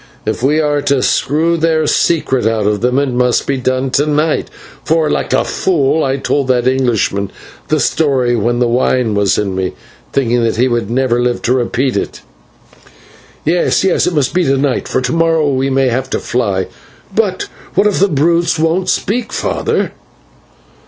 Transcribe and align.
If 0.25 0.41
we 0.41 0.59
are 0.59 0.81
to 0.81 1.03
screw 1.03 1.57
their 1.57 1.85
secret 1.85 2.47
out 2.47 2.65
of 2.65 2.81
them, 2.81 2.97
it 2.97 3.09
must 3.11 3.45
be 3.45 3.57
done 3.57 3.91
to 3.91 4.07
night, 4.07 4.49
for, 4.83 5.11
like 5.11 5.31
a 5.31 5.45
fool, 5.45 6.03
I 6.03 6.17
told 6.17 6.47
that 6.47 6.67
Englishman 6.67 7.29
the 7.67 7.79
story 7.79 8.35
when 8.35 8.57
the 8.57 8.67
wine 8.67 9.13
was 9.13 9.37
in 9.37 9.55
me, 9.55 9.73
thinking 10.11 10.43
that 10.43 10.55
he 10.55 10.67
would 10.67 10.89
never 10.89 11.21
live 11.21 11.43
to 11.43 11.53
repeat 11.53 11.95
it." 11.95 12.21
"Yes, 13.45 13.83
yes, 13.83 14.07
it 14.07 14.15
must 14.15 14.33
be 14.33 14.43
to 14.43 14.57
night, 14.57 14.87
for 14.87 15.01
to 15.01 15.13
morrow 15.13 15.51
we 15.53 15.69
may 15.69 15.89
have 15.89 16.09
to 16.09 16.19
fly. 16.19 16.65
But 17.15 17.43
what 17.75 17.85
if 17.85 17.99
the 17.99 18.07
brutes 18.07 18.57
won't 18.57 18.89
speak, 18.89 19.31
father?" 19.31 19.91